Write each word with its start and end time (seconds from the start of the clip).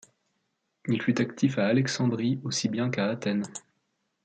Il 0.87 0.99
fut 0.99 1.21
actif 1.21 1.59
à 1.59 1.67
Alexandrie 1.67 2.39
aussi 2.43 2.69
bien 2.69 2.89
qu'à 2.89 3.07
Athènes. 3.11 3.45